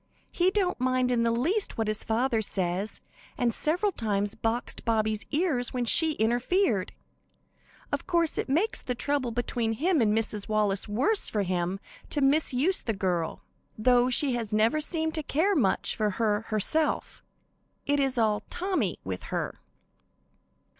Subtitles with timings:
[0.31, 3.01] He don't mind in the least what his father says,
[3.37, 6.91] and several times boxed Bobby's ears when she interfered.
[7.91, 10.49] Of course, it makes the trouble between him and Mrs.
[10.49, 11.79] Wallace worse for him
[12.09, 13.43] to misuse the girl,
[13.77, 17.21] though she has never seemed to care much for her herself.
[17.85, 19.59] It is all 'Tommy' with her.